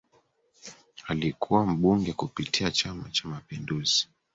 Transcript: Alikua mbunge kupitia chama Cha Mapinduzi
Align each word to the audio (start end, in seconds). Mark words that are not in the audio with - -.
Alikua 1.07 1.65
mbunge 1.65 2.13
kupitia 2.13 2.71
chama 2.71 3.09
Cha 3.09 3.27
Mapinduzi 3.27 4.07